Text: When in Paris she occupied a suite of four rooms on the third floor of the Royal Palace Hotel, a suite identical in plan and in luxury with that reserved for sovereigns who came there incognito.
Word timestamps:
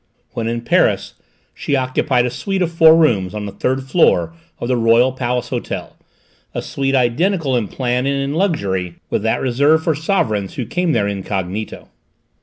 When 0.31 0.47
in 0.47 0.61
Paris 0.61 1.13
she 1.53 1.75
occupied 1.75 2.25
a 2.25 2.31
suite 2.31 2.63
of 2.63 2.71
four 2.71 2.95
rooms 2.97 3.35
on 3.35 3.45
the 3.45 3.51
third 3.51 3.83
floor 3.83 4.33
of 4.57 4.67
the 4.67 4.75
Royal 4.75 5.11
Palace 5.11 5.49
Hotel, 5.49 5.95
a 6.55 6.61
suite 6.63 6.95
identical 6.95 7.55
in 7.55 7.67
plan 7.67 8.07
and 8.07 8.19
in 8.19 8.33
luxury 8.33 8.95
with 9.11 9.21
that 9.21 9.41
reserved 9.41 9.83
for 9.83 9.93
sovereigns 9.93 10.55
who 10.55 10.65
came 10.65 10.93
there 10.93 11.07
incognito. 11.07 11.87